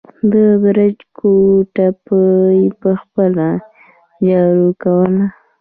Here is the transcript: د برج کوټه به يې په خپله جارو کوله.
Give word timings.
د 0.31 0.33
برج 0.61 0.97
کوټه 1.17 1.87
به 2.03 2.21
يې 2.59 2.67
په 2.81 2.91
خپله 3.01 3.47
جارو 4.27 4.69
کوله. 4.81 5.25